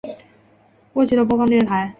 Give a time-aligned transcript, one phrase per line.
[0.93, 1.87] 过去的播放电视台